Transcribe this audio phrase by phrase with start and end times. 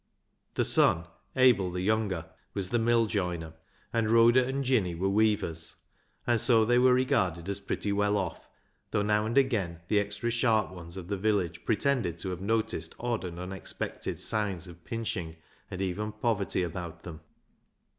[0.55, 1.05] The son,
[1.35, 3.53] Abel the younger, was the mill joiner,
[3.93, 5.75] and Rhoda and Jinny were weavers,
[6.25, 8.49] and so they were regarded as pretty well off,
[8.89, 12.95] though now and again the extra sharp ones of the village pretended to have noticed
[12.99, 15.35] odd and unexpected signs of pinching
[15.69, 17.21] and even poverty about them.